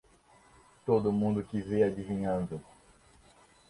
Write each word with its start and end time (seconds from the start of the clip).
Todo 0.83 1.11
mundo 1.11 1.43
que 1.47 1.61
vê 1.61 1.83
adivinhando 1.83 2.59